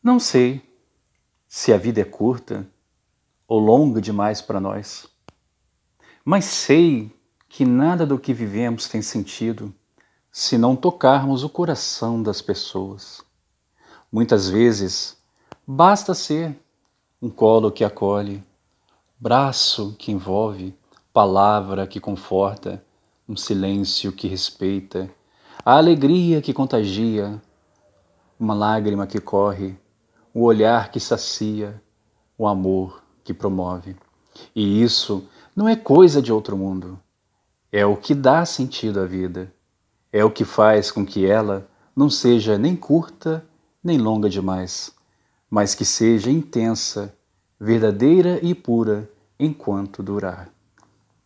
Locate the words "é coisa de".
35.68-36.32